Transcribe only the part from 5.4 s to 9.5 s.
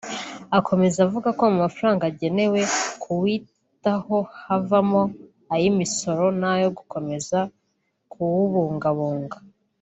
ay’imisoro n’ayo gukomeza kuwubungabunga